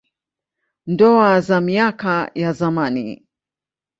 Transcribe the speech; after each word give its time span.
Ndoa 0.87 1.41
za 1.41 1.61
miaka 1.61 2.31
ya 2.35 2.53
zamani. 2.53 3.27